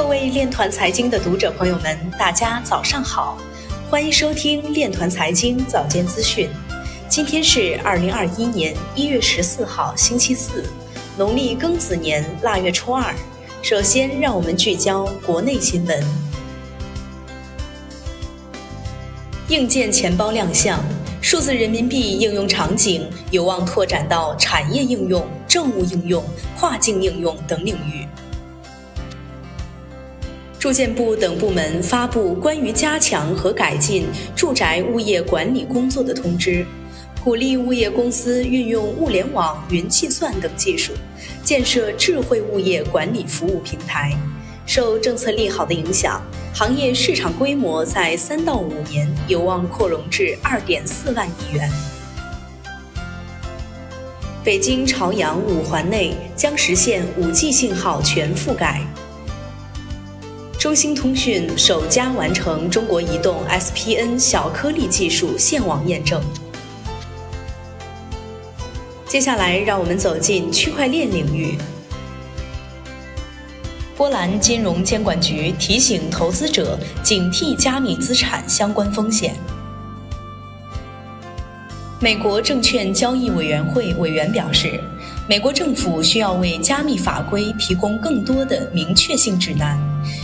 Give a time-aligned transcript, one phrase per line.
[0.00, 3.36] 各位链团财经的读者朋友们，大家早上好，
[3.90, 6.48] 欢迎收听链团财经早间资讯。
[7.06, 10.64] 今天是二零二一年一月十四号，星期四，
[11.18, 13.14] 农历庚子年腊月初二。
[13.60, 16.02] 首先，让我们聚焦国内新闻。
[19.48, 20.82] 硬件钱包亮相，
[21.20, 26.24] 数字人民币应用场景有望拓展到产业应用、政务应用、
[26.58, 28.08] 跨境应用等领域。
[30.60, 34.06] 住建部等部门发布关于加强和改进
[34.36, 36.66] 住宅物业管理工作的通知，
[37.24, 40.92] 鼓励物业公司运用物联网、云计算等技术，
[41.42, 44.12] 建设智慧物业管理服务平台。
[44.66, 46.20] 受政策利好的影响，
[46.52, 51.70] 行业市场规模在三到五年有望扩容至二点四万亿元。
[54.44, 58.82] 北京朝阳五环内将实现五 G 信号全覆盖。
[60.60, 66.22] 中兴通讯首家完成中国移动 SPN 小颗粒技术线网验证。
[69.06, 71.56] 接下来，让我们走进区块链领域。
[73.96, 79.34] 波兰金融监管局提醒投资者警惕加密资产相关风险。
[81.98, 84.78] 美国证券交易委员会委员表示，
[85.30, 89.78] 美国政府需要为加密法规提供更多的明确性指南。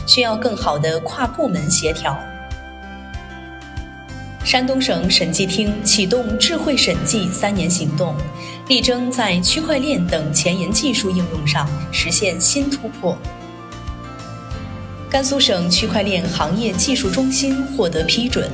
[0.04, 2.18] 需要更好的跨部门协调。
[4.42, 8.16] 山东省审计厅启动智慧审计三年行动，
[8.66, 13.16] 力争在区块链等前沿技术应用上实现新突破。
[15.08, 18.50] 甘肃省区块链行业技术中心获得批准，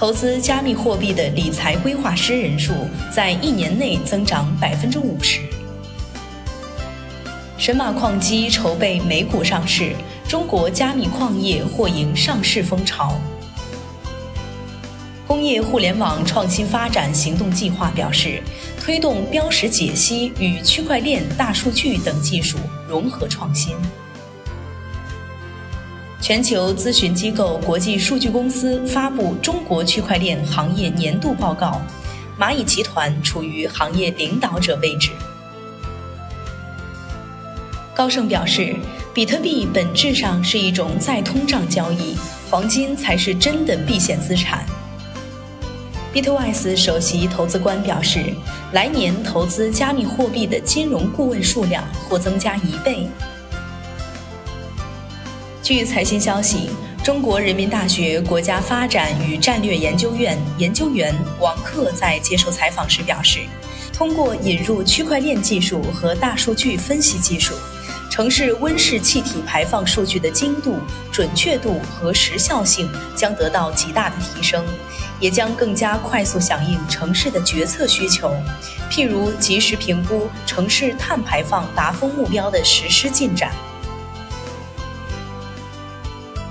[0.00, 2.72] 投资加密货币的理财规划师人数
[3.14, 5.42] 在一年内增长百分之五十。
[7.58, 9.92] 神马矿机筹备美股上市，
[10.26, 13.20] 中国加密矿业或迎上市风潮。
[15.26, 18.42] 工业互联网创新发展行动计划表示，
[18.80, 22.56] 推动标识解析与区块链、大数据等技术
[22.88, 23.76] 融合创新。
[26.20, 31.80] 全球咨询机构国际数据公司发布中国区块链行业年度报告，
[32.38, 35.10] 蚂蚁集团处于行业领导者位置。
[37.94, 38.76] 高盛表示，
[39.14, 42.14] 比特币本质上是一种再通胀交易，
[42.50, 44.64] 黄金才是真的避险资产。
[46.12, 48.34] Bitwise 首席投资官表示，
[48.72, 53.08] 来年投资加密货币的金融顾问数量或增加一倍。
[55.70, 56.68] 据财新消息，
[57.04, 63.38] 中国人民大学国家发展与战略研究院研究员王克在接受采访时表示，
[63.92, 67.54] 通过引入区块链技术和大数据分析技术。
[68.10, 70.74] 城市温室气体排放数据的精度、
[71.12, 74.66] 准确度和时效性将得到极大的提升，
[75.20, 78.34] 也将更加快速响应城市的决策需求，
[78.90, 83.52] 譬如及时评估城市碳排放达峰目标的实施进展。